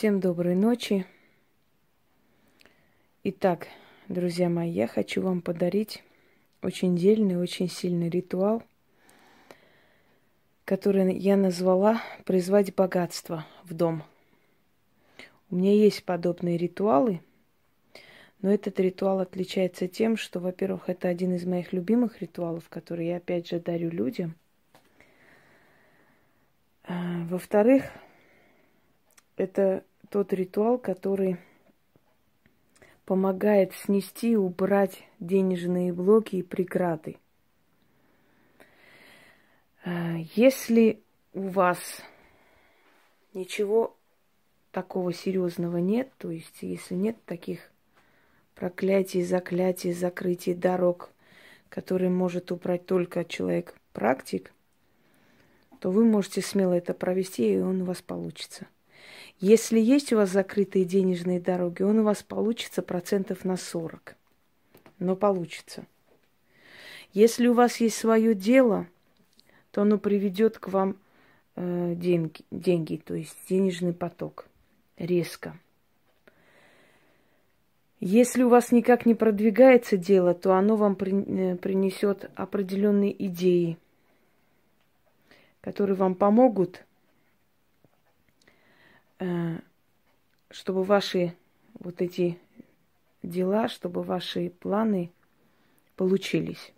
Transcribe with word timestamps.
Всем 0.00 0.18
доброй 0.18 0.54
ночи. 0.54 1.04
Итак, 3.22 3.68
друзья 4.08 4.48
мои, 4.48 4.70
я 4.70 4.86
хочу 4.86 5.20
вам 5.20 5.42
подарить 5.42 6.02
очень 6.62 6.96
дельный, 6.96 7.36
очень 7.36 7.68
сильный 7.68 8.08
ритуал, 8.08 8.62
который 10.64 11.18
я 11.18 11.36
назвала 11.36 12.00
«Призвать 12.24 12.74
богатство 12.74 13.44
в 13.64 13.74
дом». 13.74 14.02
У 15.50 15.56
меня 15.56 15.74
есть 15.74 16.02
подобные 16.06 16.56
ритуалы, 16.56 17.20
но 18.40 18.50
этот 18.50 18.80
ритуал 18.80 19.20
отличается 19.20 19.86
тем, 19.86 20.16
что, 20.16 20.40
во-первых, 20.40 20.88
это 20.88 21.08
один 21.08 21.34
из 21.34 21.44
моих 21.44 21.74
любимых 21.74 22.22
ритуалов, 22.22 22.70
который 22.70 23.08
я 23.08 23.18
опять 23.18 23.48
же 23.48 23.60
дарю 23.60 23.90
людям. 23.90 24.34
А, 26.84 27.26
во-вторых, 27.28 27.84
это 29.36 29.84
тот 30.10 30.32
ритуал, 30.32 30.76
который 30.76 31.38
помогает 33.04 33.72
снести, 33.72 34.36
убрать 34.36 35.04
денежные 35.20 35.92
блоки 35.92 36.36
и 36.36 36.42
преграды. 36.42 37.16
А, 39.84 40.16
если 40.34 41.00
у 41.32 41.48
вас 41.48 42.02
ничего 43.34 43.96
такого 44.72 45.12
серьезного 45.12 45.78
нет, 45.78 46.12
то 46.18 46.30
есть 46.30 46.58
если 46.62 46.94
нет 46.94 47.16
таких 47.24 47.70
проклятий, 48.56 49.22
заклятий, 49.22 49.92
закрытий 49.92 50.54
дорог, 50.54 51.10
которые 51.68 52.10
может 52.10 52.50
убрать 52.50 52.84
только 52.84 53.24
человек-практик, 53.24 54.52
то 55.78 55.90
вы 55.90 56.04
можете 56.04 56.42
смело 56.42 56.74
это 56.74 56.94
провести, 56.94 57.54
и 57.54 57.60
он 57.60 57.82
у 57.82 57.84
вас 57.84 58.02
получится– 58.02 58.66
если 59.40 59.80
есть 59.80 60.12
у 60.12 60.16
вас 60.16 60.30
закрытые 60.30 60.84
денежные 60.84 61.40
дороги, 61.40 61.82
он 61.82 62.00
у 62.00 62.04
вас 62.04 62.22
получится 62.22 62.82
процентов 62.82 63.44
на 63.44 63.56
40. 63.56 64.14
Но 64.98 65.16
получится. 65.16 65.86
Если 67.14 67.46
у 67.46 67.54
вас 67.54 67.78
есть 67.78 67.96
свое 67.96 68.34
дело, 68.34 68.86
то 69.70 69.82
оно 69.82 69.96
приведет 69.98 70.58
к 70.58 70.68
вам 70.68 70.96
э, 71.56 71.94
деньги, 71.96 72.44
деньги, 72.50 72.96
то 72.96 73.14
есть 73.14 73.36
денежный 73.48 73.94
поток 73.94 74.46
резко. 74.98 75.58
Если 77.98 78.42
у 78.42 78.50
вас 78.50 78.72
никак 78.72 79.06
не 79.06 79.14
продвигается 79.14 79.96
дело, 79.96 80.34
то 80.34 80.54
оно 80.54 80.76
вам 80.76 80.96
при, 80.96 81.12
э, 81.12 81.56
принесет 81.56 82.30
определенные 82.34 83.26
идеи, 83.26 83.78
которые 85.62 85.96
вам 85.96 86.14
помогут 86.14 86.84
чтобы 90.50 90.84
ваши 90.84 91.34
вот 91.74 92.00
эти 92.02 92.38
дела, 93.22 93.68
чтобы 93.68 94.02
ваши 94.02 94.50
планы 94.50 95.12
получились. 95.96 96.72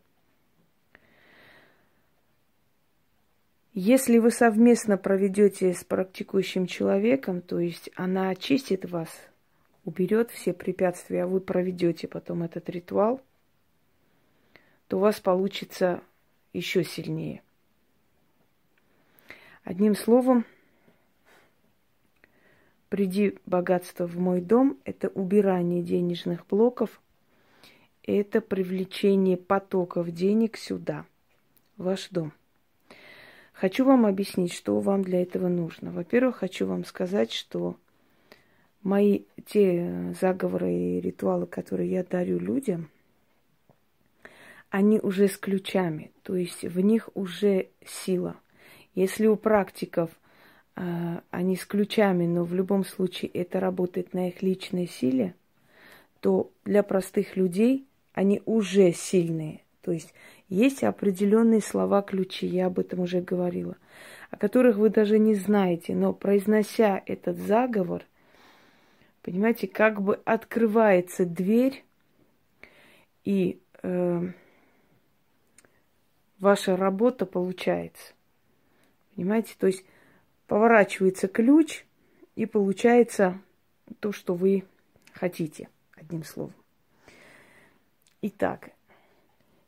Если 3.75 4.19
вы 4.19 4.31
совместно 4.31 4.99
проведете 4.99 5.73
с 5.73 5.83
практикующим 5.83 6.67
человеком, 6.67 7.41
то 7.41 7.59
есть 7.59 7.89
она 7.95 8.29
очистит 8.29 8.91
вас, 8.91 9.09
уберет 9.85 10.31
все 10.31 10.53
препятствия, 10.53 11.23
а 11.23 11.27
вы 11.27 11.41
проведете 11.41 12.07
потом 12.07 12.43
этот 12.43 12.69
ритуал, 12.69 13.23
то 14.89 14.99
у 14.99 15.01
вас 15.01 15.21
получится 15.21 16.03
еще 16.53 16.85
сильнее. 16.85 17.43
Одним 19.65 19.95
словом, 19.95 20.45
Приди 22.93 23.39
богатство 23.47 24.07
в 24.07 24.19
мой 24.19 24.43
дом– 24.43 24.77
это 24.85 25.09
убирание 25.09 25.83
денежных 25.83 26.47
блоков, 26.47 27.01
это 28.03 28.43
привлечение 28.43 29.39
потоков 29.39 30.11
денег 30.11 30.59
сюда, 30.59 31.07
в 31.79 31.85
ваш 31.85 32.11
дом. 32.11 32.35
Хочу 33.55 33.87
вам 33.87 34.05
объяснить, 34.05 34.53
что 34.53 34.79
вам 34.79 35.05
для 35.05 35.23
этого 35.23 35.49
нужно. 35.49 35.91
Во-первых, 35.91 36.37
хочу 36.37 36.67
вам 36.67 36.85
сказать, 36.85 37.33
что 37.33 37.79
мои 38.83 39.23
те 39.47 40.15
заговоры 40.21 40.75
и 40.75 41.01
ритуалы, 41.01 41.47
которые 41.47 41.91
я 41.91 42.05
дарю 42.05 42.39
людям, 42.39 42.91
они 44.69 45.01
уже 45.01 45.29
с 45.29 45.39
ключами, 45.39 46.13
то 46.23 46.37
есть 46.37 46.63
в 46.63 46.79
них 46.81 47.09
уже 47.15 47.71
сила. 47.87 48.37
Если 48.95 49.29
у 49.29 49.37
практиков 49.37 50.11
они 50.75 51.57
с 51.57 51.67
ключами, 51.67 52.27
но 52.27 52.45
в 52.45 52.55
любом 52.55 52.85
случае 52.85 53.31
это 53.33 53.61
работает 53.61 54.15
на 54.15 54.29
их 54.29 54.43
личной 54.43 54.87
силе, 54.87 55.35
то 56.21 56.51
для 56.65 56.83
простых 56.83 57.37
людей 57.37 57.87
они 58.15 58.43
уже 58.47 58.93
сильные. 58.93 59.61
То 59.83 59.93
есть 59.93 60.15
есть 60.49 60.85
определенные 60.85 61.61
слова-ключи, 61.61 62.47
я 62.47 62.67
об 62.67 62.79
этом 62.79 63.01
уже 63.01 63.21
говорила, 63.21 63.77
о 64.31 64.37
которых 64.37 64.77
вы 64.77 64.91
даже 64.91 65.19
не 65.19 65.35
знаете, 65.35 65.95
но 65.95 66.13
произнося 66.13 67.03
этот 67.07 67.37
заговор, 67.39 68.05
понимаете, 69.23 69.67
как 69.67 70.01
бы 70.01 70.21
открывается 70.25 71.27
дверь, 71.27 71.85
и 73.25 73.61
э, 73.83 74.29
ваша 76.39 76.77
работа 76.77 77.27
получается. 77.27 78.15
Понимаете, 79.15 79.55
то 79.59 79.67
есть 79.67 79.85
поворачивается 80.47 81.29
ключ, 81.29 81.85
и 82.37 82.47
получается 82.47 83.39
то, 84.01 84.13
что 84.13 84.35
вы 84.35 84.65
хотите, 85.13 85.69
одним 85.95 86.25
словом. 86.25 86.55
Итак, 88.23 88.71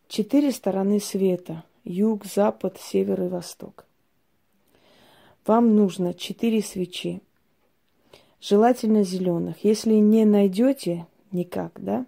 четыре 0.08 0.52
стороны 0.52 1.00
света. 1.00 1.64
Юг, 1.84 2.24
запад, 2.24 2.78
север 2.80 3.24
и 3.24 3.28
восток. 3.28 3.84
Вам 5.44 5.76
нужно 5.76 6.14
четыре 6.14 6.62
свечи. 6.62 7.20
Желательно 8.41 9.02
зеленых. 9.02 9.64
Если 9.64 9.92
не 9.94 10.24
найдете 10.24 11.06
никак, 11.30 11.72
да, 11.82 12.06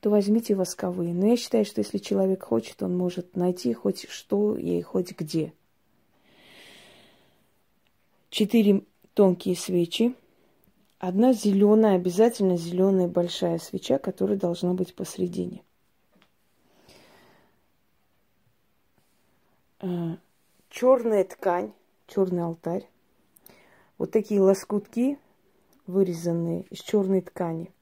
то 0.00 0.10
возьмите 0.10 0.54
восковые. 0.54 1.14
Но 1.14 1.28
я 1.28 1.36
считаю, 1.38 1.64
что 1.64 1.80
если 1.80 1.96
человек 1.96 2.42
хочет, 2.42 2.82
он 2.82 2.96
может 2.96 3.36
найти 3.36 3.72
хоть 3.72 4.06
что 4.10 4.56
и 4.56 4.82
хоть 4.82 5.12
где– 5.12 5.54
четыре 8.36 8.84
тонкие 9.14 9.56
свечи, 9.56 10.14
одна 10.98 11.32
зеленая, 11.32 11.96
обязательно 11.96 12.58
зеленая 12.58 13.08
большая 13.08 13.58
свеча, 13.58 13.98
которая 13.98 14.36
должна 14.36 14.74
быть 14.74 14.94
посредине. 14.94 15.62
Э, 19.80 20.16
Черная 20.68 21.24
ткань, 21.24 21.72
черный 22.06 22.42
алтарь. 22.42 22.86
Вот 23.96 24.10
такие 24.10 24.42
лоскутки, 24.42 25.18
вырезанные 25.86 26.66
из 26.68 26.80
черной 26.80 27.22
ткани. 27.22 27.72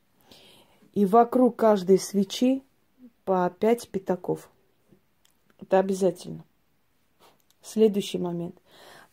И 0.92 1.04
вокруг 1.04 1.56
каждой 1.56 1.98
свечи 1.98 2.62
по 3.24 3.50
пять 3.50 3.88
пятаков. 3.88 4.48
Это 5.60 5.80
обязательно. 5.80 6.44
Следующий 7.60 8.18
момент. 8.18 8.54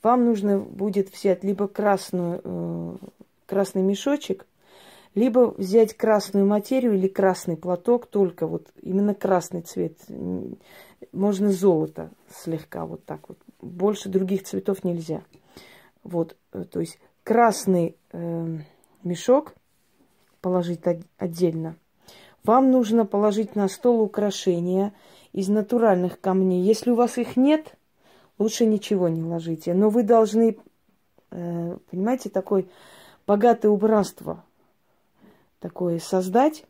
Вам 0.04 0.26
нужно 0.26 0.60
будет 0.60 1.14
взять 1.14 1.44
либо 1.44 1.68
красную, 1.68 2.42
э, 2.44 2.96
красный 3.46 3.84
мешочек, 3.84 4.48
либо 5.14 5.54
взять 5.58 5.94
красную 5.94 6.46
материю 6.46 6.94
или 6.94 7.08
красный 7.08 7.58
платок, 7.58 8.08
только 8.08 8.48
вот 8.48 8.68
именно 8.82 9.14
красный 9.14 9.62
цвет. 9.62 9.98
Можно 11.12 11.52
золото 11.52 12.10
слегка 12.34 12.86
вот 12.86 13.04
так 13.06 13.28
вот. 13.30 13.38
Больше 13.62 14.10
других 14.10 14.44
цветов 14.44 14.84
нельзя. 14.84 15.22
Вот, 16.04 16.36
э, 16.54 16.64
то 16.64 16.80
есть 16.80 16.98
красный 17.24 17.96
э, 18.12 18.58
мешок 19.04 19.54
положить 20.42 20.82
отдельно. 21.18 21.76
Вам 22.44 22.72
нужно 22.72 23.06
положить 23.06 23.56
на 23.56 23.68
стол 23.68 24.02
украшения 24.02 24.94
из 25.32 25.48
натуральных 25.48 26.20
камней. 26.20 26.64
Если 26.64 26.90
у 26.90 26.96
вас 26.96 27.20
их 27.20 27.38
нет, 27.38 27.76
лучше 28.42 28.66
ничего 28.66 29.08
не 29.08 29.22
ложите. 29.22 29.74
Но 29.74 29.90
вы 29.90 30.04
должны, 30.04 30.58
э, 31.32 31.78
понимаете, 31.90 32.30
такое 32.30 32.66
богатое 33.26 33.72
убранство 33.72 34.44
такое 35.62 36.00
создать, 36.00 36.66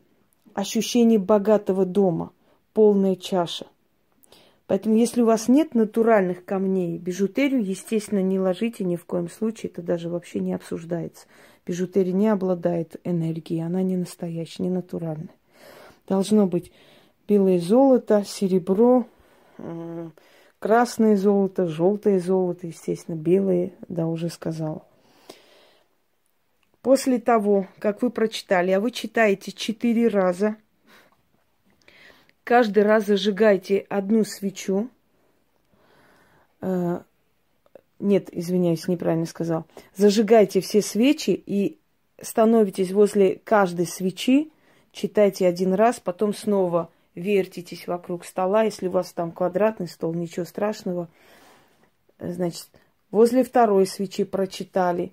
ощущение 0.54 1.18
богатого 1.18 1.84
дома, 1.84 2.30
полная 2.74 3.16
чаша. 3.16 3.66
Поэтому, 4.66 4.96
если 4.96 5.22
у 5.22 5.26
вас 5.26 5.48
нет 5.48 5.74
натуральных 5.74 6.44
камней, 6.44 6.98
бижутерию, 6.98 7.64
естественно, 7.64 8.22
не 8.22 8.38
ложите 8.38 8.84
ни 8.84 8.96
в 8.96 9.04
коем 9.04 9.28
случае, 9.28 9.72
это 9.72 9.82
даже 9.82 10.08
вообще 10.08 10.40
не 10.40 10.52
обсуждается. 10.54 11.26
Бижутерия 11.66 12.12
не 12.12 12.28
обладает 12.28 13.00
энергией, 13.02 13.60
она 13.60 13.82
не 13.82 13.96
настоящая, 13.96 14.64
не 14.64 14.70
натуральная. 14.70 15.34
Должно 16.06 16.46
быть 16.46 16.70
белое 17.26 17.58
золото, 17.58 18.24
серебро, 18.26 19.06
Красное 20.62 21.16
золото, 21.16 21.66
желтое 21.66 22.20
золото, 22.20 22.68
естественно, 22.68 23.16
белое, 23.16 23.72
да, 23.88 24.06
уже 24.06 24.28
сказала. 24.28 24.84
После 26.82 27.18
того, 27.18 27.66
как 27.80 28.00
вы 28.00 28.10
прочитали, 28.10 28.70
а 28.70 28.78
вы 28.78 28.92
читаете 28.92 29.50
четыре 29.50 30.06
раза, 30.06 30.54
каждый 32.44 32.84
раз 32.84 33.06
зажигайте 33.06 33.78
одну 33.88 34.22
свечу. 34.22 34.88
Э, 36.60 37.00
нет, 37.98 38.28
извиняюсь, 38.30 38.86
неправильно 38.86 39.26
сказал. 39.26 39.66
Зажигайте 39.96 40.60
все 40.60 40.80
свечи 40.80 41.30
и 41.30 41.80
становитесь 42.20 42.92
возле 42.92 43.40
каждой 43.42 43.88
свечи, 43.88 44.52
читайте 44.92 45.48
один 45.48 45.74
раз, 45.74 45.98
потом 45.98 46.32
снова 46.32 46.88
вертитесь 47.14 47.86
вокруг 47.86 48.24
стола. 48.24 48.62
Если 48.62 48.88
у 48.88 48.90
вас 48.90 49.12
там 49.12 49.32
квадратный 49.32 49.88
стол, 49.88 50.14
ничего 50.14 50.44
страшного. 50.44 51.08
Значит, 52.18 52.68
возле 53.10 53.44
второй 53.44 53.86
свечи 53.86 54.24
прочитали, 54.24 55.12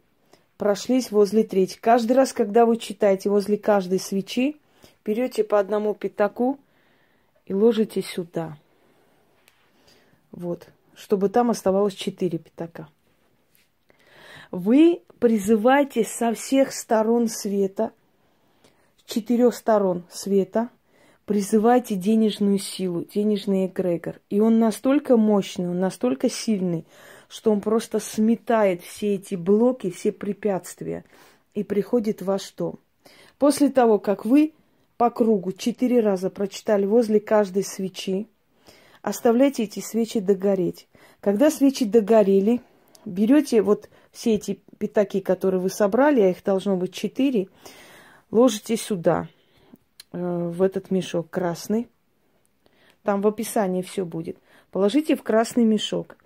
прошлись 0.57 1.11
возле 1.11 1.43
третьей. 1.43 1.79
Каждый 1.79 2.13
раз, 2.13 2.33
когда 2.33 2.65
вы 2.65 2.77
читаете 2.77 3.29
возле 3.29 3.57
каждой 3.57 3.99
свечи, 3.99 4.57
берете 5.03 5.43
по 5.43 5.59
одному 5.59 5.93
пятаку 5.93 6.59
и 7.45 7.53
ложите 7.53 8.01
сюда. 8.01 8.57
Вот, 10.31 10.67
чтобы 10.93 11.29
там 11.29 11.49
оставалось 11.49 11.95
четыре 11.95 12.37
пятака. 12.37 12.87
Вы 14.51 15.01
призывайте 15.19 16.03
со 16.03 16.33
всех 16.33 16.71
сторон 16.71 17.27
света, 17.27 17.91
четырех 19.05 19.55
сторон 19.55 20.03
света, 20.09 20.69
призывайте 21.29 21.93
денежную 21.93 22.57
силу, 22.57 23.03
денежный 23.03 23.67
эгрегор. 23.67 24.19
И 24.31 24.39
он 24.39 24.57
настолько 24.57 25.15
мощный, 25.15 25.69
он 25.69 25.79
настолько 25.79 26.27
сильный, 26.27 26.87
что 27.27 27.51
он 27.51 27.61
просто 27.61 27.99
сметает 27.99 28.81
все 28.81 29.13
эти 29.13 29.35
блоки, 29.35 29.91
все 29.91 30.11
препятствия 30.11 31.05
и 31.53 31.63
приходит 31.63 32.23
в 32.23 32.25
ваш 32.25 32.51
дом. 32.53 32.79
После 33.37 33.69
того, 33.69 33.99
как 33.99 34.25
вы 34.25 34.53
по 34.97 35.11
кругу 35.11 35.51
четыре 35.51 35.99
раза 35.99 36.31
прочитали 36.31 36.87
возле 36.87 37.19
каждой 37.19 37.63
свечи, 37.63 38.25
оставляйте 39.03 39.65
эти 39.65 39.81
свечи 39.81 40.19
догореть. 40.19 40.87
Когда 41.19 41.51
свечи 41.51 41.85
догорели, 41.85 42.59
берете 43.05 43.61
вот 43.61 43.87
все 44.11 44.33
эти 44.33 44.61
пятаки, 44.79 45.19
которые 45.19 45.61
вы 45.61 45.69
собрали, 45.69 46.21
а 46.21 46.31
их 46.31 46.43
должно 46.43 46.75
быть 46.75 46.91
четыре, 46.91 47.49
ложите 48.31 48.75
сюда, 48.77 49.27
в 50.11 50.61
этот 50.61 50.91
мешок 50.91 51.29
красный. 51.29 51.87
Там 53.03 53.21
в 53.21 53.27
описании 53.27 53.81
все 53.81 54.05
будет. 54.05 54.37
Положите 54.71 55.15
в 55.15 55.23
красный 55.23 55.63
мешок. 55.63 56.17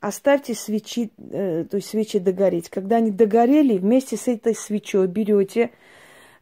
Оставьте 0.00 0.54
свечи, 0.54 1.10
э, 1.18 1.66
то 1.70 1.76
есть 1.76 1.88
свечи 1.88 2.18
догореть. 2.18 2.70
Когда 2.70 2.96
они 2.96 3.10
догорели, 3.10 3.76
вместе 3.76 4.16
с 4.16 4.28
этой 4.28 4.54
свечой 4.54 5.06
берете, 5.06 5.70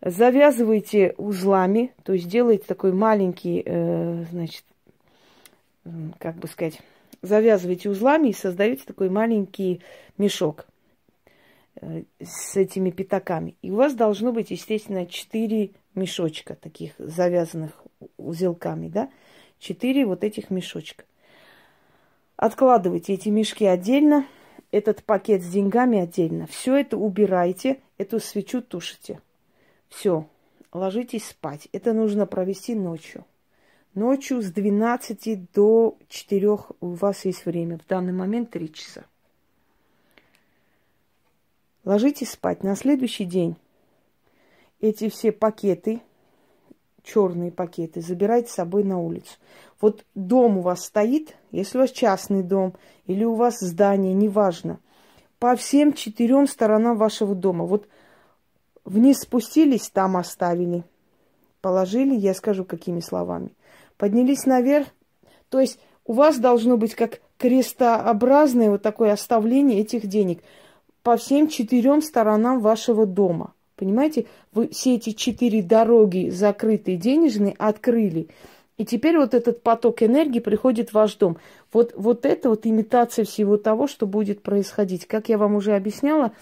завязываете 0.01 1.15
узлами, 1.17 1.93
то 2.05 2.13
есть 2.13 2.29
делаете 2.29 2.65
такой 2.67 2.93
маленький, 2.93 3.63
э, 3.65 4.25
значит, 4.31 4.63
как 6.19 6.37
бы 6.37 6.47
сказать, 6.47 6.81
завязываете 7.23 7.91
узлами 7.91 8.29
и 8.29 8.33
создаете 8.33 8.85
такой 8.87 9.11
маленький 9.11 9.81
мешок 10.19 10.61
э, 10.61 10.78
с 12.21 12.57
этими 12.57 12.91
пятаками. 12.91 13.57
И 13.63 13.71
у 13.71 13.77
вас 13.77 13.95
должно 13.95 14.33
быть, 14.33 14.51
естественно, 14.51 15.07
четыре 15.07 15.71
мешочка 15.95 16.55
таких 16.55 16.93
завязанных 16.99 17.73
узелками, 18.17 18.89
да? 18.89 19.11
Четыре 19.59 20.07
вот 20.07 20.25
этих 20.25 20.51
мешочка. 20.51 21.05
Откладывайте 22.37 23.15
эти 23.15 23.29
мешки 23.29 23.65
отдельно, 23.65 24.25
этот 24.71 25.03
пакет 25.03 25.43
с 25.43 25.49
деньгами 25.49 25.99
отдельно. 25.99 26.47
Все 26.47 26.77
это 26.77 26.97
убирайте, 26.97 27.81
эту 27.97 28.21
свечу 28.21 28.63
тушите. 28.63 29.21
Все, 29.89 30.27
ложитесь 30.73 31.27
спать. 31.27 31.69
Это 31.73 31.93
нужно 31.93 32.27
провести 32.27 32.75
ночью. 32.75 33.25
Ночью 33.95 34.43
с 34.43 34.53
12 34.53 35.51
до 35.53 35.97
4 36.09 36.49
у 36.49 36.67
вас 36.81 37.25
есть 37.25 37.47
время. 37.47 37.79
В 37.79 37.87
данный 37.89 38.13
момент 38.13 38.51
3 38.51 38.73
часа. 38.73 39.05
Ложитесь 41.89 42.33
спать. 42.33 42.63
На 42.63 42.77
следующий 42.77 43.25
день 43.25 43.57
эти 44.79 45.09
все 45.09 45.33
пакеты, 45.33 46.03
черные 47.03 47.51
пакеты, 47.51 48.03
забирайте 48.03 48.51
с 48.51 48.57
собой 48.57 48.85
на 48.85 49.01
улицу. 49.01 49.39
Вот 49.81 50.05
дом 50.15 50.59
у 50.59 50.61
вас 50.61 50.85
стоит, 50.85 51.35
если 51.51 51.79
у 51.79 51.81
вас 51.81 51.91
частный 51.91 52.43
дом 52.43 52.75
или 53.07 53.25
у 53.25 53.37
вас 53.37 53.61
здание, 53.61 54.13
неважно, 54.13 54.81
по 55.39 55.57
всем 55.57 55.95
четырем 55.95 56.47
сторонам 56.47 56.99
вашего 56.99 57.35
дома. 57.35 57.65
Вот 57.65 57.89
вниз 58.85 59.21
спустились, 59.21 59.89
там 59.89 60.19
оставили. 60.19 60.85
Положили, 61.63 62.15
я 62.15 62.35
скажу 62.35 62.67
какими 62.67 63.01
словами 63.01 63.55
поднялись 63.97 64.45
наверх. 64.45 64.89
То 65.49 65.59
есть 65.59 65.81
у 66.05 66.13
вас 66.13 66.37
должно 66.37 66.77
быть 66.77 66.95
как 66.95 67.23
крестообразное 67.39 68.69
вот 68.69 68.83
такое 68.83 69.11
оставление 69.13 69.81
этих 69.81 70.07
денег 70.07 70.43
по 71.03 71.17
всем 71.17 71.49
четырем 71.49 72.03
сторонам 72.03 72.61
вашего 72.61 73.07
дома. 73.07 73.55
Понимаете, 73.77 74.27
вы 74.53 74.69
все 74.69 74.97
эти 74.97 75.11
четыре 75.11 75.63
дороги 75.63 76.31
закрытые 76.31 76.97
денежные 76.97 77.55
открыли. 77.59 78.29
И 78.77 78.85
теперь 78.85 79.19
вот 79.19 79.35
этот 79.35 79.63
поток 79.63 80.03
энергии 80.03 80.41
приходит 80.41 80.91
в 80.91 80.95
ваш 80.95 81.15
дом. 81.17 81.37
Вот, 81.73 81.93
вот 81.97 82.25
это 82.25 82.49
вот 82.49 82.67
имитация 82.67 83.25
всего 83.25 83.57
того, 83.57 83.87
что 83.87 84.07
будет 84.07 84.43
происходить. 84.43 85.07
Как 85.07 85.29
я 85.29 85.39
вам 85.39 85.57
уже 85.57 85.75
объясняла, 85.75 86.33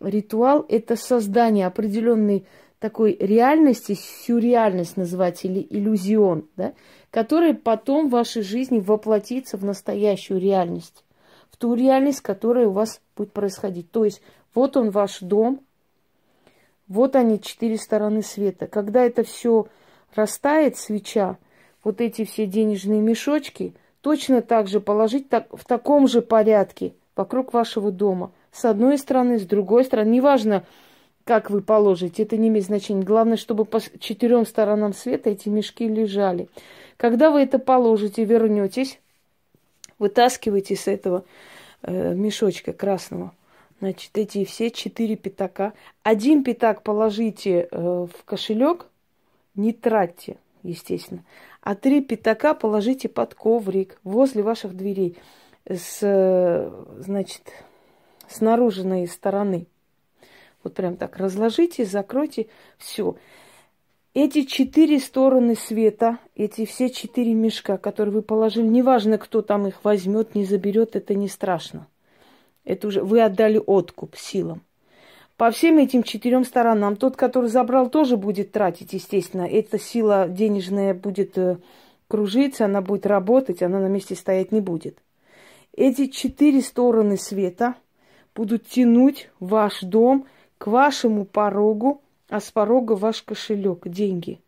ритуал– 0.00 0.64
это 0.68 0.96
создание 0.96 1.66
определенной 1.66 2.44
такой 2.82 3.16
реальности, 3.18 3.96
сюрреальность 4.26 4.96
называть 4.96 5.44
или 5.44 5.64
иллюзион, 5.70 6.48
да, 6.56 6.72
который 7.10 7.54
потом 7.54 8.08
в 8.08 8.12
вашей 8.12 8.42
жизни 8.42 8.80
воплотится 8.80 9.56
в 9.56 9.64
настоящую 9.64 10.40
реальность, 10.40 11.04
ту 11.62 11.74
реальность, 11.74 12.22
которая 12.22 12.66
у 12.66 12.72
вас 12.72 13.00
будет 13.16 13.30
происходить. 13.30 13.88
То 13.92 14.04
есть 14.04 14.20
вот 14.52 14.76
он 14.76 14.90
ваш 14.90 15.20
дом, 15.20 15.60
вот 16.88 17.14
они 17.14 17.40
четыре 17.40 17.76
стороны 17.76 18.22
света. 18.22 18.66
Когда 18.66 19.04
это 19.04 19.22
все 19.22 19.68
растает, 20.12 20.76
свеча, 20.76 21.38
вот 21.84 22.00
эти 22.00 22.24
все 22.24 22.46
денежные 22.46 23.00
мешочки, 23.00 23.74
точно 24.00 24.42
так 24.42 24.66
же 24.66 24.80
положить 24.80 25.28
так, 25.28 25.46
в 25.52 25.64
таком 25.64 26.08
же 26.08 26.20
порядке 26.20 26.94
вокруг 27.14 27.52
вашего 27.52 27.92
дома. 27.92 28.32
С 28.50 28.64
одной 28.64 28.98
стороны, 28.98 29.38
с 29.38 29.46
другой 29.46 29.84
стороны, 29.84 30.10
неважно, 30.10 30.64
как 31.22 31.48
вы 31.48 31.60
положите, 31.60 32.24
это 32.24 32.36
не 32.36 32.48
имеет 32.48 32.66
значения. 32.66 33.04
Главное, 33.04 33.36
чтобы 33.36 33.64
по 33.66 33.78
четырем 34.00 34.46
сторонам 34.46 34.94
света 34.94 35.30
эти 35.30 35.48
мешки 35.48 35.86
лежали. 35.86 36.48
Когда 36.96 37.30
вы 37.30 37.42
это 37.42 37.60
положите, 37.60 38.24
вернетесь, 38.24 38.98
вытаскивайте 40.00 40.74
с 40.74 40.88
этого 40.88 41.24
мешочка 41.86 42.72
красного, 42.72 43.32
значит, 43.82 44.16
эти 44.16 44.44
все 44.44 44.70
четыре 44.70 45.16
пятака. 45.16 45.72
Один 46.04 46.44
пятак 46.44 46.82
положите 46.82 47.68
э, 47.70 48.06
в 48.06 48.24
кошелек, 48.24 48.86
не 49.56 49.72
тратьте, 49.72 50.36
естественно. 50.62 51.24
А 51.60 51.74
три 51.74 52.00
пятака 52.00 52.54
положите 52.54 53.08
под 53.08 53.34
коврик 53.34 53.98
возле 54.04 54.42
ваших 54.42 54.76
дверей 54.76 55.16
с, 55.68 55.98
э, 56.00 56.84
значит, 56.98 57.42
с 58.28 58.40
наружной 58.40 59.08
стороны. 59.08 59.66
Вот 60.62 60.74
прям 60.74 60.96
так 60.96 61.16
разложите, 61.16 61.84
закройте, 61.84 62.46
все. 62.78 63.16
Эти 64.14 64.42
четыре 64.44 64.98
стороны 64.98 65.56
света, 65.56 66.18
эти 66.36 66.66
все 66.66 66.90
четыре 66.90 67.32
мешка, 67.32 67.78
которые 67.78 68.14
вы 68.16 68.22
положили, 68.22 68.66
неважно, 68.66 69.16
кто 69.16 69.40
там 69.40 69.66
их 69.66 69.82
возьмет, 69.84 70.34
не 70.34 70.44
заберет, 70.44 70.96
это 70.96 71.14
не 71.14 71.28
страшно. 71.28 71.86
Это 72.64 72.88
уже 72.88 73.02
вы 73.02 73.22
отдали 73.22 73.60
откуп 73.64 74.16
силам. 74.16 74.62
По 75.38 75.50
всем 75.50 75.78
этим 75.78 76.02
четырем 76.02 76.44
сторонам, 76.44 76.96
тот, 76.96 77.16
который 77.16 77.48
забрал, 77.48 77.88
тоже 77.88 78.18
будет 78.18 78.52
тратить, 78.52 78.92
естественно. 78.92 79.42
Эта 79.42 79.78
сила 79.78 80.28
денежная 80.28 80.92
будет 80.92 81.38
э, 81.38 81.56
кружиться, 82.06 82.66
она 82.66 82.82
будет 82.82 83.06
работать, 83.06 83.62
она 83.62 83.80
на 83.80 83.88
месте 83.88 84.14
стоять 84.14 84.52
не 84.52 84.60
будет. 84.60 84.98
Эти 85.74 86.08
четыре 86.08 86.60
стороны 86.60 87.16
света 87.16 87.76
будут 88.34 88.66
тянуть 88.68 89.30
ваш 89.40 89.80
дом– 89.80 90.26
к 90.62 90.68
вашему 90.68 91.24
порогу, 91.24 92.01
а 92.32 92.40
с 92.40 92.50
порога 92.50 92.92
ваш 92.92 93.22
кошелек, 93.22 93.86
деньги. 93.86 94.40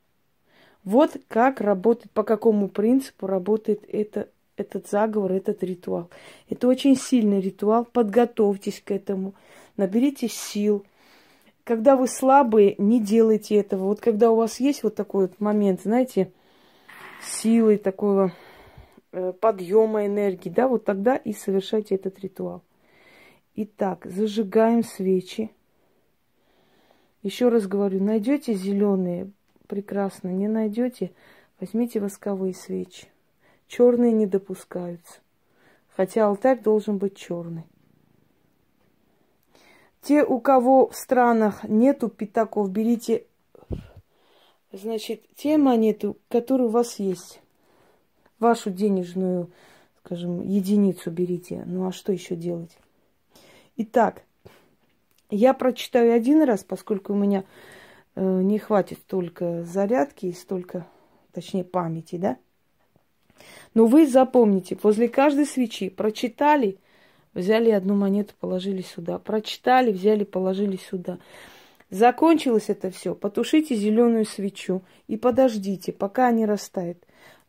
Вот 0.85 1.19
как 1.29 1.61
работает, 1.61 2.11
по 2.12 2.23
какому 2.23 2.71
принципу 2.71 3.26
работает 3.26 3.85
это, 3.87 4.31
этот 4.57 4.88
заговор, 4.88 5.33
этот 5.33 5.62
ритуал. 5.62 6.09
Это 6.49 6.67
очень 6.67 6.97
сильный 6.97 7.43
ритуал. 7.43 7.85
Подготовьтесь 7.85 8.81
к 8.83 8.91
этому, 8.91 9.35
наберите 9.76 10.29
сил. 10.29 10.87
Когда 11.62 11.95
вы 11.95 12.09
слабые, 12.09 12.75
не 12.79 13.03
делайте 13.03 13.57
этого. 13.57 13.85
Вот 13.85 14.00
когда 14.00 14.31
у 14.31 14.37
вас 14.37 14.61
есть 14.61 14.83
вот 14.83 14.95
такой 14.95 15.26
вот 15.26 15.38
момент, 15.38 15.83
знаете, 15.83 16.33
силы 17.23 17.76
такого 17.76 18.33
э, 19.12 19.35
подъема 19.38 20.07
энергии, 20.07 20.49
да, 20.49 20.69
вот 20.69 20.87
тогда 20.87 21.17
и 21.17 21.35
совершайте 21.35 21.97
этот 21.97 22.19
ритуал. 22.21 22.62
Итак, 23.57 24.07
зажигаем 24.07 24.83
свечи 24.83 25.50
Еще 27.25 27.49
раз 27.49 27.66
говорю, 27.66 28.04
найдете 28.04 28.52
зеленые, 28.52 29.31
прекрасно. 29.66 30.28
Не 30.28 30.47
найдете, 30.47 31.11
возьмите 31.59 31.99
восковые 31.99 32.52
свечи. 32.52 33.09
Черные 33.66 34.12
не 34.12 34.26
допускаются. 34.26 35.21
Хотя 35.97 36.26
алтарь 36.26 36.61
должен 36.61 36.99
быть 36.99 37.16
черный. 37.16 37.64
Те, 40.02 40.23
у 40.23 40.38
кого 40.38 40.88
в 40.88 40.95
странах 40.95 41.64
нету 41.64 42.11
пятаков, 42.11 42.71
берите, 42.71 43.25
значит, 44.71 45.25
те 45.35 45.57
монеты, 45.57 46.14
которые 46.28 46.69
у 46.69 46.73
вас 46.73 46.99
есть. 46.99 47.40
Вашу 48.38 48.69
денежную, 48.69 49.50
скажем, 50.04 50.43
единицу 50.43 51.11
берите. 51.11 51.62
Ну 51.64 51.87
а 51.87 51.93
что 51.93 52.12
еще 52.12 52.37
делать? 52.37 52.76
Итак, 53.78 54.25
я 55.31 55.54
прочитаю 55.54 56.14
один 56.14 56.43
раз, 56.43 56.64
поскольку 56.64 57.12
у 57.12 57.16
меня 57.16 57.45
э, 58.14 58.23
не 58.23 58.59
хватит 58.59 58.99
столько 58.99 59.64
зарядки 59.64 60.26
и 60.26 60.33
столько, 60.33 60.87
точнее, 61.33 61.64
памяти, 61.64 62.16
да? 62.16 62.37
Но 63.75 63.87
вы 63.87 64.07
запомните, 64.07 64.78
возле 64.83 65.09
каждой 65.09 65.47
свечи 65.47 65.88
прочитали, 65.88 66.78
взяли 67.35 67.71
одну 67.71 67.95
монету, 67.95 68.35
положили 68.38 68.83
сюда. 68.83 69.19
Прочитали, 69.19 69.93
взяли, 69.93 70.25
положили 70.25 70.76
сюда. 70.76 71.19
Закончилось 71.90 72.66
это 72.69 72.90
все. 72.90 73.14
Потушите 73.14 73.75
зеленую 73.75 74.25
свечу 74.25 74.83
и 75.07 75.16
подождите, 75.16 75.93
пока 75.93 76.28
они 76.28 76.47
растают. 76.47 76.99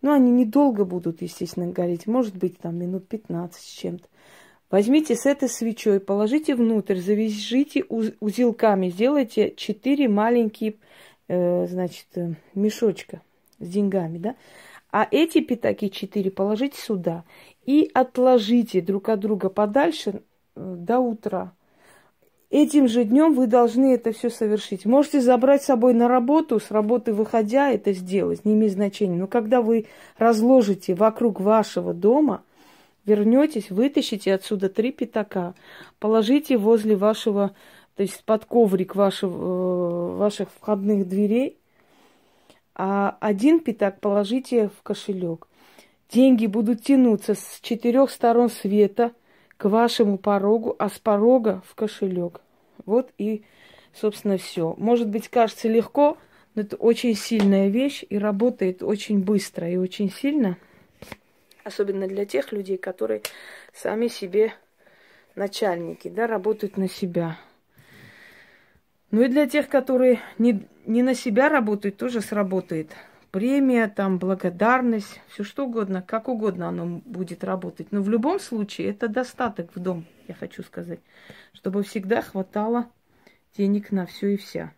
Ну, 0.01 0.11
они 0.11 0.31
недолго 0.31 0.85
будут, 0.85 1.21
естественно, 1.21 1.71
гореть. 1.71 2.05
Может 2.05 2.35
быть, 2.35 2.59
там 2.59 2.77
минут 2.77 3.07
15 3.07 3.61
с 3.61 3.65
чем-то. 3.65 4.07
Возьмите 4.75 5.15
с 5.15 5.25
этой 5.25 5.47
свечой, 5.47 6.01
положите 6.01 6.53
внутрь, 6.53 6.97
завяжите 6.97 7.85
узелками, 7.85 8.89
сделайте 8.89 9.53
четыре 9.55 10.09
маленькие, 10.09 10.75
э, 11.29 11.65
значит, 11.67 12.07
э, 12.15 12.33
мешочка 12.55 13.21
с 13.59 13.69
деньгами, 13.69 14.17
да. 14.17 14.35
А 14.91 15.07
эти 15.09 15.39
пятаки 15.39 15.87
четыре 15.87 16.29
положите 16.29 16.77
сюда 16.77 17.23
и 17.65 17.89
отложите 17.93 18.81
друг 18.81 19.07
от 19.07 19.21
друга 19.21 19.47
подальше 19.47 20.23
э, 20.57 20.75
до 20.77 20.99
утра. 20.99 21.53
Этим 22.49 22.89
же 22.89 23.05
днем 23.05 23.33
вы 23.33 23.47
должны 23.47 23.93
это 23.93 24.11
все 24.11 24.29
совершить. 24.29 24.85
Можете 24.85 25.21
забрать 25.21 25.63
с 25.63 25.67
собой 25.67 25.93
на 25.93 26.09
работу, 26.09 26.59
с 26.59 26.69
работы 26.69 27.13
выходя 27.13 27.71
это 27.71 27.93
сделать, 27.93 28.43
не 28.43 28.51
имеет 28.51 28.73
значения. 28.73 29.15
Но 29.15 29.27
когда 29.27 29.61
вы 29.61 29.85
разложите 30.17 30.95
вокруг 30.95 31.39
вашего 31.39 31.93
дома, 31.93 32.43
вернетесь, 33.05 33.69
вытащите 33.69 34.33
отсюда 34.33 34.69
три 34.69 34.91
пятака, 34.91 35.53
положите 35.99 36.57
возле 36.57 36.95
вашего, 36.95 37.55
то 37.95 38.03
есть 38.03 38.23
под 38.23 38.45
коврик 38.45 38.95
вашего, 38.95 40.13
э, 40.13 40.17
ваших 40.17 40.49
входных 40.51 41.07
дверей, 41.07 41.57
а 42.75 43.17
один 43.21 43.59
пятак 43.61 43.99
положите 44.01 44.69
в 44.69 44.83
кошелек. 44.83 45.47
Деньги 46.11 46.45
будут 46.45 46.83
тянуться 46.83 47.33
с 47.33 47.59
четырех 47.61 48.11
сторон 48.11 48.49
света 48.49 49.13
к 49.57 49.69
вашему 49.69 50.17
порогу, 50.17 50.75
а 50.77 50.89
с 50.89 50.99
порога 50.99 51.63
в 51.65 51.75
кошелек. 51.75 52.41
Вот 52.85 53.11
и, 53.17 53.43
собственно, 53.93 54.37
все. 54.37 54.75
Может 54.77 55.09
быть, 55.09 55.29
кажется 55.29 55.67
легко, 55.67 56.17
но 56.53 56.61
это 56.61 56.75
очень 56.75 57.15
сильная 57.15 57.69
вещь 57.69 58.03
и 58.09 58.17
работает 58.17 58.83
очень 58.83 59.19
быстро 59.19 59.69
и 59.69 59.77
очень 59.77 60.11
сильно. 60.11 60.57
Особенно 61.65 62.07
для 62.07 62.25
тех 62.25 62.51
людей, 62.51 62.77
которые 62.77 63.23
сами 63.73 64.07
себе 64.07 64.53
начальники, 65.33 66.07
да, 66.09 66.27
работают 66.27 66.77
на 66.77 66.87
себя. 66.87 67.39
Ну 69.09 69.23
и 69.23 69.27
для 69.27 69.47
тех, 69.47 69.67
которые 69.67 70.19
не, 70.37 70.67
не 70.85 71.01
на 71.01 71.15
себя 71.15 71.49
работают, 71.49 71.97
тоже 71.97 72.21
сработает 72.21 72.91
премия, 73.31 73.87
там, 73.87 74.19
благодарность, 74.19 75.19
все 75.27 75.43
что 75.43 75.65
угодно, 75.65 76.03
как 76.03 76.27
угодно 76.27 76.69
оно 76.69 77.01
будет 77.03 77.43
работать. 77.43 77.91
Но 77.91 78.03
в 78.03 78.09
любом 78.09 78.39
случае 78.39 78.91
это 78.91 79.07
достаток 79.07 79.75
в 79.75 79.79
дом, 79.79 80.05
я 80.27 80.35
хочу 80.35 80.61
сказать, 80.61 80.99
чтобы 81.51 81.81
всегда 81.81 82.21
хватало 82.21 82.91
денег 83.57 83.91
на 83.91 84.05
все 84.05 84.35
и 84.35 84.37
вся. 84.37 84.71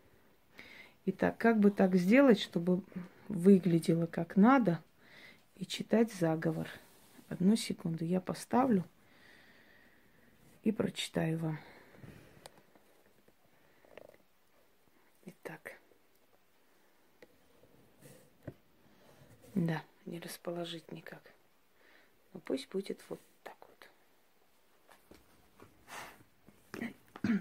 Итак, 1.06 1.38
как 1.38 1.60
бы 1.60 1.70
так 1.70 1.96
сделать, 1.96 2.40
чтобы 2.40 2.82
выглядело 3.28 4.06
как 4.06 4.38
надо 4.38 4.80
и 5.58 5.66
читать 5.66 6.14
заговор? 6.14 6.70
Одну 7.30 7.56
секунду 7.56 8.06
я 8.06 8.22
поставлю 8.22 8.86
и 10.64 10.72
прочитаю 10.72 11.40
вам. 11.40 11.60
Итак. 15.26 15.74
Да, 19.56 19.84
не 20.06 20.20
расположить 20.20 20.92
никак. 20.92 21.22
Но 22.34 22.40
пусть 22.40 22.70
будет 22.70 23.04
вот 23.10 23.20
так 23.44 23.58
вот. 27.24 27.32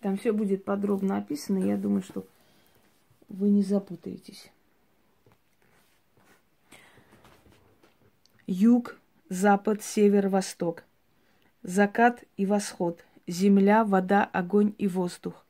Там 0.00 0.16
все 0.16 0.32
будет 0.32 0.64
подробно 0.64 1.18
описано. 1.18 1.58
Я 1.58 1.76
думаю, 1.76 2.02
что 2.02 2.26
вы 3.28 3.50
не 3.50 3.62
запутаетесь. 3.62 4.53
Юг, 8.46 8.96
запад, 9.28 9.82
север, 9.82 10.28
восток. 10.28 10.84
Закат 11.62 12.24
и 12.36 12.46
восход. 12.46 13.04
Земля, 13.26 13.84
вода, 13.84 14.24
огонь 14.24 14.74
и 14.78 14.86
воздух. 14.86 15.46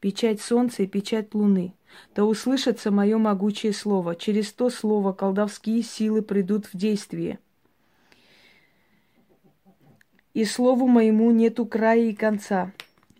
Печать 0.00 0.40
солнца 0.40 0.82
и 0.82 0.86
печать 0.86 1.34
луны– 1.34 1.72
да 2.14 2.24
услышится 2.24 2.90
мое 2.90 3.18
могучее 3.18 3.72
слово. 3.72 4.16
Через 4.16 4.52
то 4.52 4.70
слово 4.70 5.12
колдовские 5.12 5.82
силы 5.82 6.22
придут 6.22 6.66
в 6.66 6.76
действие. 6.76 7.38
И 10.34 10.44
слову 10.44 10.86
моему 10.86 11.30
нету 11.30 11.64
края 11.64 12.10
и 12.10 12.14
конца, 12.14 12.72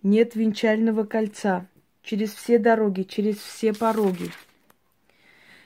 нет 0.03 0.35
венчального 0.35 1.05
кольца. 1.05 1.67
Через 2.03 2.33
все 2.35 2.59
дороги, 2.59 3.03
через 3.03 3.39
все 3.39 3.73
пороги. 3.73 4.31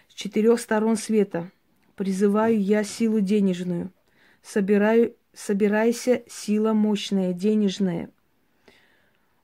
С 0.09 0.15
четырех 0.15 0.59
сторон 0.61 0.97
света 0.97 1.51
призываю 2.01 2.59
я 2.59 2.83
силу 2.83 3.21
денежную. 3.21 3.93
Собираю, 4.43 5.15
собирайся, 5.35 6.23
сила 6.29 6.73
мощная, 6.73 7.35
денежная. 7.35 8.09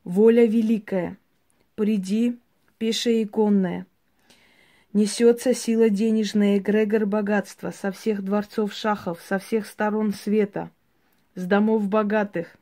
Воля 0.04 0.46
великая. 0.46 1.18
Приди, 1.74 2.38
пешее 2.78 3.20
и 3.20 3.26
конное. 3.26 3.86
Несется 4.94 5.52
сила 5.52 5.90
денежная, 5.90 6.56
эгрегор 6.56 7.04
богатства 7.04 7.72
со 7.72 7.92
всех 7.92 8.22
дворцов 8.22 8.72
шахов, 8.72 9.20
со 9.20 9.38
всех 9.38 9.66
сторон 9.66 10.14
света, 10.14 10.70
с 11.34 11.44
домов 11.44 11.88
богатых, 11.88 12.56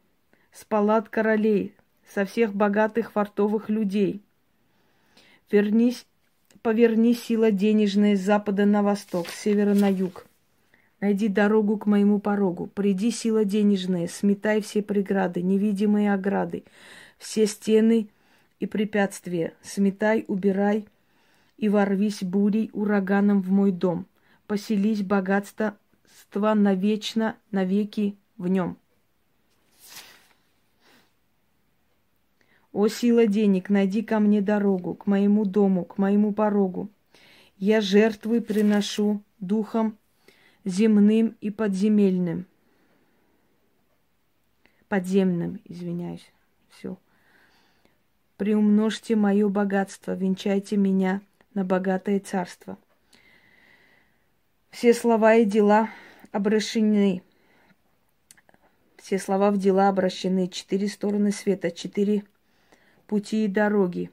с 0.51 0.65
палат 0.65 1.09
королей, 1.09 1.73
со 2.13 2.25
всех 2.25 2.53
богатых 2.53 3.13
фартовых 3.13 3.69
людей. 3.69 4.25
Вернись, 5.53 6.05
поверни 6.64 7.12
сила 7.12 7.50
денежная 7.50 8.16
с 8.16 8.21
запада 8.21 8.64
на 8.64 8.83
восток, 8.83 9.28
с 9.28 9.42
севера 9.42 9.75
на 9.75 9.92
юг. 9.92 10.25
Найди 10.99 11.28
дорогу 11.28 11.76
к 11.76 11.85
моему 11.85 12.21
порогу. 12.21 12.68
Приди, 12.68 13.11
сила 13.11 13.44
денежная, 13.44 14.09
сметай 14.09 14.62
все 14.62 14.83
преграды, 14.83 15.42
невидимые 15.42 16.14
ограды, 16.14 16.64
все 17.18 17.47
стены 17.47 18.09
и 18.61 18.66
препятствия, 18.66 19.52
сметай, 19.61 20.25
убирай 20.26 20.87
и 21.59 21.68
ворвись 21.68 22.23
бурей 22.23 22.71
ураганом 22.73 23.42
в 23.42 23.50
мой 23.50 23.71
дом. 23.71 24.06
Поселись 24.47 25.02
богатство 25.02 25.76
навечно, 26.35 27.37
навеки 27.50 28.16
в 28.38 28.49
нем. 28.49 28.78
О, 32.75 32.88
сила 32.88 33.26
денег, 33.28 33.71
найди 33.71 34.02
ко 34.02 34.19
мне 34.19 34.43
дорогу, 34.43 34.95
к 34.95 35.07
моему 35.07 35.45
дому, 35.45 35.85
к 35.85 35.97
моему 35.97 36.33
порогу. 36.33 36.90
Я 37.57 37.81
жертвы 37.81 38.40
приношу 38.40 39.23
духом 39.38 39.97
земным 40.64 41.37
и 41.40 41.50
подземельным. 41.50 42.47
Подземным, 44.88 45.61
извиняюсь. 45.64 46.31
Все 46.69 46.99
приумножьте 48.37 49.14
мое 49.14 49.49
богатство, 49.49 50.12
венчайте 50.12 50.76
меня 50.76 51.21
на 51.54 51.64
богатое 51.64 52.19
царство. 52.19 52.76
Все 54.71 54.93
слова 54.93 55.37
и 55.37 55.45
дела 55.45 55.90
обращены. 56.33 57.23
Все 58.97 59.21
слова 59.21 59.52
в 59.52 59.59
дела 59.59 59.88
обращены. 59.88 60.49
Четыре 60.49 60.88
стороны 60.88 61.31
света, 61.31 61.71
четыре 61.71 62.25
пути 63.07 63.45
и 63.45 63.49
дороги. 63.49 64.11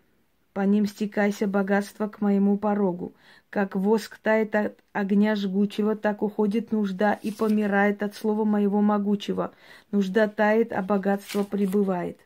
По 0.54 0.62
ним 0.62 0.86
стекайся 0.86 1.48
богатство 1.48 2.08
к 2.08 2.20
моему 2.20 2.58
порогу. 2.58 3.14
Как 3.50 3.76
воск 3.76 4.18
тает 4.18 4.56
от 4.56 4.78
огня 4.92 5.36
жгучего, 5.36 5.96
так 5.96 6.22
уходит 6.22 6.72
нужда 6.72 7.14
и 7.14 7.32
помирает 7.32 8.04
от 8.04 8.16
слова 8.16 8.44
моего 8.44 8.82
могучего. 8.82 9.54
Нужда 9.92 10.28
тает, 10.28 10.74
а 10.74 10.82
богатство 10.82 11.44
прибывает. 11.44 12.20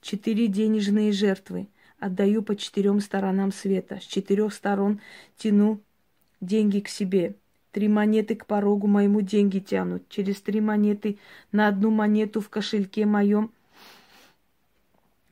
Четыре 0.00 0.46
денежные 0.46 1.12
жертвы 1.12 1.68
отдаю 1.98 2.42
по 2.42 2.54
четырем 2.54 3.00
сторонам 3.00 3.52
света. 3.52 3.98
С 4.00 4.04
четырех 4.04 4.52
сторон 4.52 5.00
тяну 5.36 5.80
деньги 6.40 6.80
к 6.80 6.88
себе. 6.88 7.34
Три 7.72 7.88
монеты 7.88 8.34
к 8.34 8.46
порогу 8.46 8.86
моему 8.86 9.20
деньги 9.20 9.58
тянут. 9.58 10.08
Через 10.08 10.40
три 10.40 10.60
монеты 10.60 11.18
на 11.52 11.68
одну 11.68 11.90
монету 11.90 12.40
в 12.40 12.48
кошельке 12.48 13.06
моем 13.06 13.52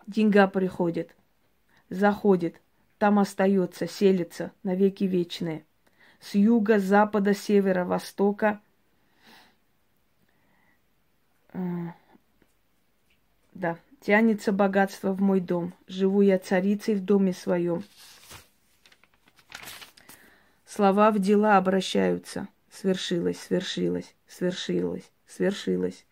деньга 0.07 0.47
приходит, 0.47 1.15
заходит, 1.89 2.61
там 2.99 3.19
остается, 3.19 3.87
селится 3.87 4.53
навеки 4.63 5.05
вечные. 5.05 5.65
С 6.21 6.35
юга, 6.35 6.79
запада, 6.79 7.35
севера, 7.35 7.85
востока. 7.85 8.61
Э, 11.53 11.59
да, 13.53 13.79
тянется 14.01 14.53
богатство 14.53 15.13
в 15.13 15.21
мой 15.21 15.41
дом. 15.41 15.75
Живу 15.87 16.23
я 16.23 16.39
царицей 16.39 16.95
в 16.95 17.05
доме 17.05 17.33
своем. 17.33 17.85
Слова 20.65 21.11
в 21.11 21.19
дела 21.19 21.57
обращаются. 21.57 22.49
Свершилось, 22.71 23.41
свершилось, 23.41 24.15
свершилось, 24.27 25.11
свершилось. 25.27 26.05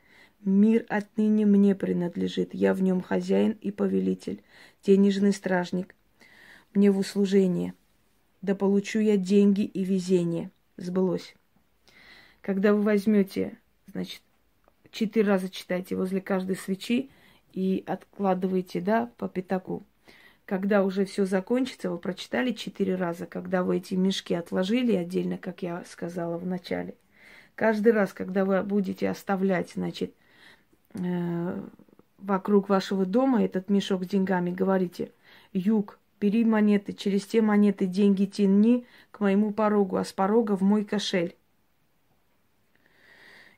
Мир 0.45 0.85
отныне 0.91 1.47
мне 1.47 1.75
принадлежит. 1.75 2.53
Я 2.53 2.75
в 2.75 2.83
нем 2.83 3.01
хозяин 3.01 3.53
и 3.63 3.71
повелитель, 3.71 4.43
денежный 4.85 5.33
стражник. 5.33 5.95
Мне 6.75 6.91
в 6.91 6.99
услужение. 6.99 7.73
Да 8.43 8.55
получу 8.55 8.99
я 8.99 9.17
деньги 9.17 9.63
и 9.63 9.85
везение. 9.85 10.51
Сбылось. 10.77 11.35
Когда 12.43 12.75
вы 12.75 12.83
возьмете, 12.83 13.57
значит, 13.91 14.21
четыре 14.91 15.29
раза 15.29 15.49
читайте 15.49 15.97
возле 15.97 16.21
каждой 16.21 16.57
свечи 16.57 17.09
и 17.55 17.83
откладываете, 17.87 18.83
да, 18.83 19.11
по 19.17 19.31
пятаку. 19.31 19.83
Когда 20.45 20.85
уже 20.85 21.07
все 21.07 21.25
закончится, 21.25 21.91
вы 21.91 21.97
прочитали 21.97 22.53
четыре 22.53 22.97
раза, 22.97 23.25
когда 23.25 23.63
вы 23.63 23.79
эти 23.79 23.95
мешки 23.95 24.35
отложили 24.35 24.95
отдельно, 24.95 25.39
как 25.39 25.63
я 25.63 25.83
сказала 25.87 26.37
в 26.37 26.45
начале. 26.47 26.97
Каждый 27.55 27.93
раз, 27.93 28.13
когда 28.13 28.45
вы 28.45 28.63
будете 28.63 29.09
оставлять, 29.09 29.71
значит, 29.75 30.15
вокруг 32.19 32.69
вашего 32.69 33.05
дома 33.05 33.45
этот 33.45 33.69
мешок 33.69 34.05
с 34.05 34.07
деньгами, 34.07 34.51
говорите, 34.51 35.13
юг, 35.53 35.99
бери 36.21 36.45
монеты, 36.45 36.93
через 36.93 37.27
те 37.27 37.43
монеты 37.43 37.87
деньги 37.87 38.25
тяни 38.25 38.87
к 39.11 39.21
моему 39.21 39.53
порогу, 39.53 39.97
а 39.97 40.05
с 40.05 40.13
порога 40.13 40.57
в 40.57 40.63
мой 40.63 40.85
кошель. 40.85 41.37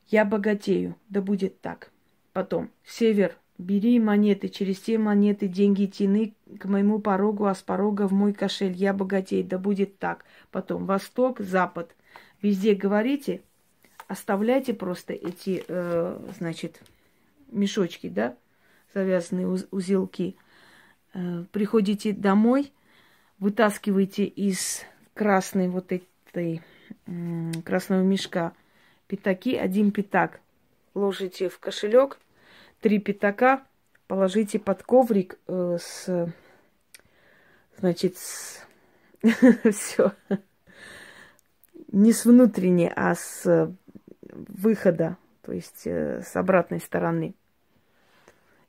Я 0.08 0.24
богатею, 0.24 0.96
да 1.08 1.20
будет 1.20 1.60
так. 1.60 1.90
Потом, 2.32 2.70
север, 2.84 3.36
Бери 3.58 3.98
монеты, 3.98 4.48
через 4.50 4.80
те 4.80 4.98
монеты 4.98 5.48
деньги 5.48 5.86
тяны 5.86 6.34
к 6.58 6.66
моему 6.66 6.98
порогу, 6.98 7.46
а 7.46 7.54
с 7.54 7.62
порога 7.62 8.06
в 8.06 8.12
мой 8.12 8.34
кошель. 8.34 8.72
Я 8.72 8.92
богатей, 8.92 9.42
да 9.42 9.58
будет 9.58 9.98
так. 9.98 10.26
Потом 10.50 10.84
восток, 10.84 11.40
запад. 11.40 11.96
Везде 12.42 12.74
говорите, 12.74 13.40
оставляйте 14.08 14.74
просто 14.74 15.14
эти, 15.14 15.64
э, 15.66 16.18
значит, 16.38 16.82
мешочки, 17.48 18.08
да, 18.08 18.36
завязанные 18.94 19.46
уз- 19.46 19.66
узелки. 19.70 20.36
Э, 21.14 21.44
приходите 21.52 22.12
домой, 22.12 22.72
вытаскиваете 23.38 24.24
из 24.24 24.82
красной 25.14 25.68
вот 25.68 25.92
этой 25.92 26.62
красного 27.64 28.02
мешка 28.02 28.52
пятаки, 29.06 29.56
один 29.56 29.90
пятак, 29.90 30.40
ложите 30.94 31.48
в 31.48 31.58
кошелек– 31.58 32.18
три 32.80 32.98
пятака 32.98 33.66
положите 34.06 34.58
под 34.58 34.82
коврик 34.82 35.38
э, 35.48 35.78
с, 35.80 36.32
значит, 37.78 38.16
с... 38.16 38.64
все. 39.72 40.12
Не 41.90 42.12
с 42.12 42.24
внутренней, 42.24 42.92
а 42.94 43.14
с 43.14 43.74
выхода, 44.22 45.16
то 45.46 45.52
есть 45.52 45.82
э, 45.84 46.22
с 46.22 46.34
обратной 46.34 46.80
стороны. 46.80 47.36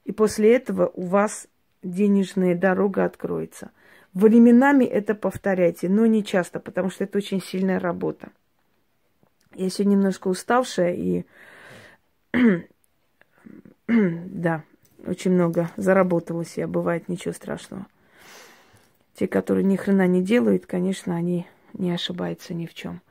И 0.05 0.11
после 0.11 0.55
этого 0.55 0.91
у 0.93 1.07
вас 1.07 1.47
денежная 1.81 2.55
дорога 2.55 3.03
откроется. 3.03 3.71
Временами 4.13 4.85
это 4.85 5.15
повторяйте, 5.15 5.89
но 5.89 6.05
не 6.05 6.23
часто, 6.23 6.59
потому 6.59 6.91
что 6.91 7.03
это 7.03 7.17
очень 7.17 7.41
сильная 7.41 7.79
работа. 7.79 8.29
Я 9.55 9.71
сегодня 9.71 9.95
немножко 9.95 10.27
уставшая 10.27 10.93
и 10.93 11.25
да, 13.87 14.63
очень 15.05 15.31
много 15.31 15.71
заработалось 15.77 16.57
я, 16.57 16.67
бывает 16.67 17.09
ничего 17.09 17.33
страшного. 17.33 17.87
Те, 19.15 19.27
которые 19.27 19.63
ни 19.63 19.75
хрена 19.77 20.05
не 20.05 20.21
делают, 20.21 20.67
конечно, 20.67 21.15
они 21.15 21.47
не 21.73 21.91
ошибаются 21.91 22.53
ни 22.53 22.67
в 22.67 22.75
чем. 22.75 23.01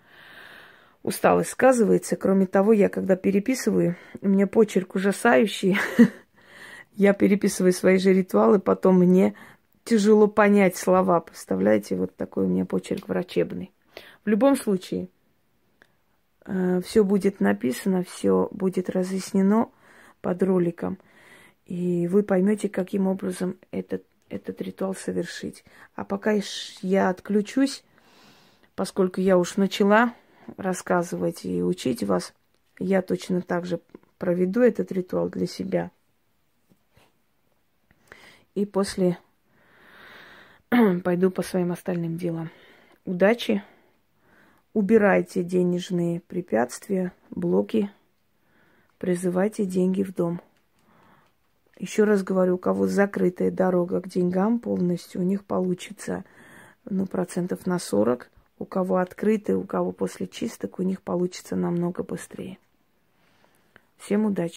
Усталость 1.06 1.50
сказывается. 1.50 2.16
Кроме 2.16 2.46
того, 2.46 2.72
я 2.72 2.88
когда 2.88 3.14
переписываю, 3.14 3.94
у 4.22 4.28
меня 4.28 4.48
почерк 4.48 4.96
ужасающий. 4.96 5.78
я 6.96 7.12
переписываю 7.12 7.72
свои 7.72 7.98
же 7.98 8.12
ритуалы, 8.12 8.58
потом 8.58 8.98
мне 8.98 9.36
тяжело 9.84 10.26
понять 10.26 10.76
слова. 10.76 11.20
Представляете, 11.20 11.94
вот 11.94 12.16
такой 12.16 12.46
у 12.46 12.48
меня 12.48 12.64
почерк 12.64 13.06
врачебный. 13.06 13.70
В 14.24 14.28
любом 14.28 14.56
случае, 14.56 15.08
э, 16.44 16.80
все 16.84 17.04
будет 17.04 17.38
написано, 17.38 18.02
все 18.02 18.48
будет 18.50 18.90
разъяснено 18.90 19.70
под 20.22 20.42
роликом. 20.42 20.98
И 21.66 22.08
вы 22.08 22.24
поймете, 22.24 22.68
каким 22.68 23.06
образом 23.06 23.58
этот, 23.70 24.02
этот 24.28 24.60
ритуал 24.60 24.96
совершить. 24.96 25.64
А 25.94 26.04
пока 26.04 26.32
я 26.82 27.10
отключусь, 27.10 27.84
поскольку 28.74 29.20
я 29.20 29.38
уж 29.38 29.56
начала 29.56 30.12
рассказывать 30.56 31.44
и 31.44 31.62
учить 31.62 32.02
вас, 32.02 32.34
я 32.78 33.02
точно 33.02 33.40
так 33.40 33.66
же 33.66 33.80
проведу 34.18 34.60
этот 34.60 34.92
ритуал 34.92 35.28
для 35.28 35.46
себя. 35.46 35.90
И 38.54 38.64
после 38.64 39.18
пойду 41.04 41.30
по 41.30 41.42
своим 41.42 41.72
остальным 41.72 42.16
делам. 42.16 42.50
Удачи! 43.04 43.62
Убирайте 44.72 45.42
денежные 45.42 46.20
препятствия, 46.20 47.12
блоки 47.30 47.90
призывайте 48.98 49.64
деньги 49.64 50.02
в 50.02 50.14
дом. 50.14 50.40
Еще 51.78 52.04
раз 52.04 52.22
говорю, 52.22 52.54
у 52.54 52.58
кого 52.58 52.86
закрытая 52.86 53.50
дорога 53.50 54.00
к 54.00 54.08
деньгам 54.08 54.58
полностью, 54.58 55.20
у 55.20 55.24
них 55.24 55.44
получится 55.44 56.24
ну, 56.84 57.06
процентов 57.06 57.66
на 57.66 57.78
40. 57.78 58.30
У 58.58 58.64
кого 58.64 58.96
открытая, 58.96 59.56
у 59.56 59.64
кого 59.64 59.92
после 59.92 60.26
чисток, 60.26 60.78
у 60.78 60.82
них 60.82 61.02
получится 61.02 61.56
намного 61.56 62.02
быстрее. 62.02 62.58
Всем 63.98 64.24
удачи! 64.24 64.44